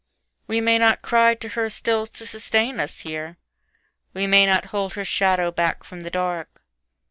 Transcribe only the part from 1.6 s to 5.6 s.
still to sustain us here, We may not hold her shadow